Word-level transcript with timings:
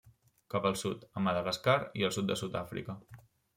Cap 0.53 0.63
al 0.69 0.77
sud, 0.83 1.03
a 1.19 1.23
Madagascar 1.27 1.77
i 2.01 2.09
el 2.09 2.17
sud 2.19 2.29
de 2.35 2.41
Sud-àfrica. 2.43 2.99